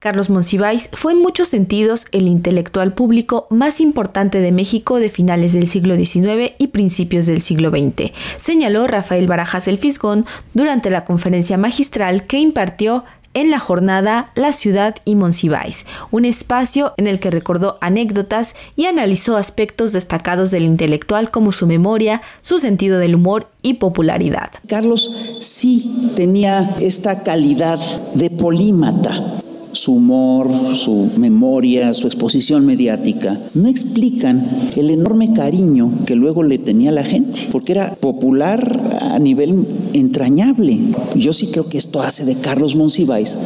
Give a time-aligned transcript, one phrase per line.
[0.00, 5.52] Carlos Monsiváis fue en muchos sentidos el intelectual público más importante de México de finales
[5.52, 10.24] del siglo XIX y principios del siglo XX, señaló Rafael Barajas el Fisgón
[10.54, 16.94] durante la conferencia magistral que impartió en la jornada La ciudad y Monsiváis, un espacio
[16.96, 22.58] en el que recordó anécdotas y analizó aspectos destacados del intelectual como su memoria, su
[22.58, 24.50] sentido del humor y popularidad.
[24.66, 27.78] Carlos sí tenía esta calidad
[28.14, 29.39] de polímata
[29.72, 36.58] su humor, su memoria, su exposición mediática, no explican el enorme cariño que luego le
[36.58, 40.78] tenía la gente, porque era popular a nivel entrañable.
[41.14, 43.38] Yo sí creo que esto hace de Carlos Monsiváis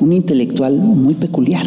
[0.00, 1.66] un intelectual muy peculiar.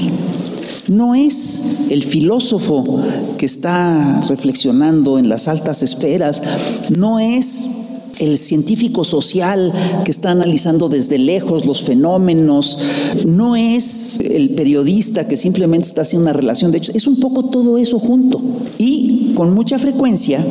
[0.87, 3.01] No es el filósofo
[3.37, 6.41] que está reflexionando en las altas esferas,
[6.89, 7.82] no es
[8.19, 9.71] el científico social
[10.05, 12.77] que está analizando desde lejos los fenómenos,
[13.25, 17.45] no es el periodista que simplemente está haciendo una relación de hechos, es un poco
[17.45, 18.41] todo eso junto.
[18.77, 20.45] Y con mucha frecuencia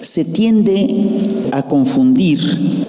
[0.00, 2.38] se tiende a confundir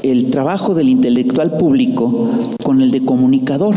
[0.04, 2.30] el trabajo del intelectual público
[2.64, 3.76] con el de comunicador.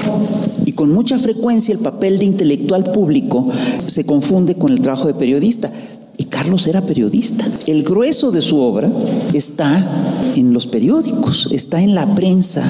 [0.64, 3.48] Y con mucha frecuencia el papel de intelectual público
[3.86, 5.72] se confunde con el trabajo de periodista.
[6.42, 7.46] Carlos era periodista.
[7.68, 8.90] El grueso de su obra
[9.32, 9.86] está
[10.34, 12.68] en los periódicos, está en la prensa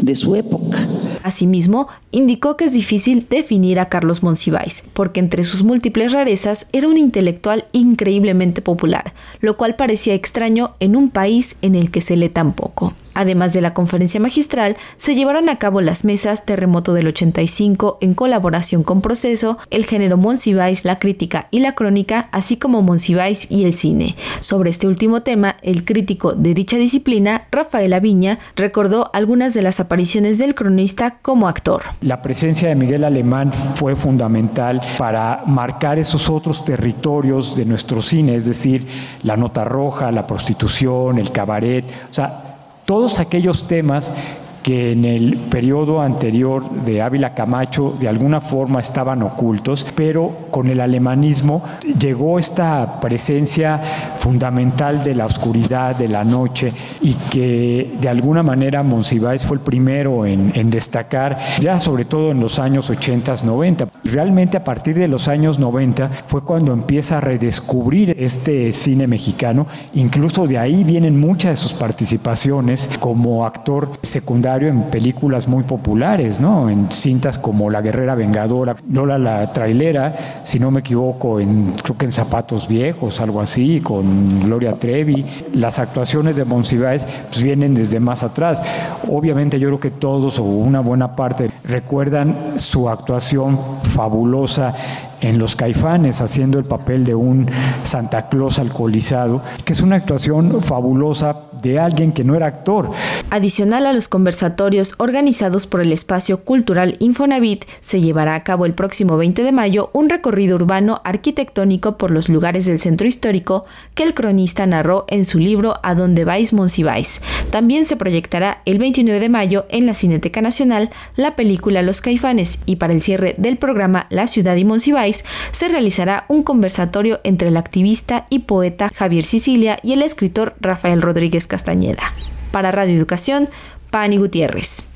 [0.00, 0.78] de su época.
[1.22, 6.88] Asimismo, indicó que es difícil definir a Carlos Monsiváis, porque entre sus múltiples rarezas era
[6.88, 12.16] un intelectual increíblemente popular, lo cual parecía extraño en un país en el que se
[12.16, 12.94] lee tan poco.
[13.14, 18.14] Además de la conferencia magistral, se llevaron a cabo las mesas Terremoto del 85 en
[18.14, 23.64] colaboración con Proceso, el género Monsiváis, la crítica y la crónica, así como Monsiváis y
[23.64, 24.16] el cine.
[24.40, 29.80] Sobre este último tema, el crítico de dicha disciplina, Rafael Aviña, recordó algunas de las
[29.80, 31.82] apariciones del cronista como actor.
[32.00, 38.34] La presencia de Miguel Alemán fue fundamental para marcar esos otros territorios de nuestro cine,
[38.34, 38.86] es decir,
[39.22, 42.51] la nota roja, la prostitución, el cabaret, o sea,
[42.84, 44.12] todos aquellos temas
[44.62, 50.68] que en el periodo anterior de Ávila Camacho de alguna forma estaban ocultos, pero con
[50.68, 51.62] el alemanismo
[51.98, 53.80] llegó esta presencia
[54.18, 59.62] fundamental de la oscuridad, de la noche, y que de alguna manera Monsiváis fue el
[59.62, 63.88] primero en, destacar, ya sobre todo en los años 80, 90.
[64.04, 69.66] Realmente a partir de los años 90 fue cuando empieza a redescubrir este cine mexicano,
[69.94, 76.40] incluso de ahí vienen muchas de sus participaciones como actor secundario en películas muy populares,
[76.40, 76.68] ¿no?
[76.68, 81.96] En cintas como La Guerrera Vengadora, Lola la Trailera, si no me equivoco, en, creo
[81.96, 85.24] que en Zapatos Viejos, algo así, con Gloria Trevi.
[85.54, 88.62] Las actuaciones de Monsiváis pues, vienen desde más atrás.
[89.08, 93.58] Obviamente yo creo que todos o una buena parte recuerdan su actuación
[93.94, 94.74] fabulosa
[95.22, 97.48] en Los Caifanes, haciendo el papel de un
[97.84, 102.90] Santa Claus alcoholizado, que es una actuación fabulosa de alguien que no era actor.
[103.30, 108.74] Adicional a los conversatorios organizados por el espacio cultural Infonavit, se llevará a cabo el
[108.74, 114.02] próximo 20 de mayo un recorrido urbano arquitectónico por los lugares del centro histórico que
[114.02, 117.20] el cronista narró en su libro A dónde vais, Monsiváis.
[117.50, 122.58] También se proyectará el 29 de mayo en la Cineteca Nacional la película Los Caifanes
[122.66, 125.11] y para el cierre del programa La ciudad y Monsiváis
[125.52, 131.02] se realizará un conversatorio entre el activista y poeta Javier Sicilia y el escritor Rafael
[131.02, 132.12] Rodríguez Castañeda.
[132.50, 133.48] Para Radio Educación,
[133.90, 134.91] Pani Gutiérrez.